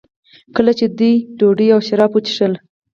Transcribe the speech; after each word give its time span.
کله 0.55 0.71
چې 0.79 0.85
دوی 0.99 1.13
ډوډۍ 1.37 1.67
او 1.75 1.79
شراب 1.87 2.11
وڅښل. 2.13 2.53